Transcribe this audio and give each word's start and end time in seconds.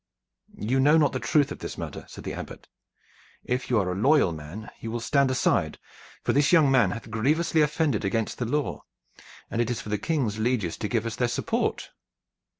"You 0.57 0.79
know 0.79 0.97
not 0.97 1.11
the 1.13 1.19
truth 1.19 1.51
of 1.51 1.59
this 1.59 1.77
matter," 1.77 2.05
said 2.07 2.23
the 2.23 2.33
Abbot. 2.33 2.67
"If 3.43 3.69
you 3.69 3.77
are 3.77 3.91
a 3.91 3.95
loyal 3.95 4.31
man, 4.31 4.71
you 4.79 4.89
will 4.89 4.99
stand 4.99 5.29
aside, 5.29 5.77
for 6.23 6.33
this 6.33 6.51
young 6.51 6.71
man 6.71 6.89
hath 6.89 7.11
grievously 7.11 7.61
offended 7.61 8.03
against 8.03 8.39
the 8.39 8.45
law, 8.45 8.81
and 9.51 9.61
it 9.61 9.69
is 9.69 9.79
for 9.79 9.89
the 9.89 9.99
King's 9.99 10.39
lieges 10.39 10.75
to 10.77 10.87
give 10.87 11.05
us 11.05 11.17
their 11.17 11.27
support." 11.27 11.91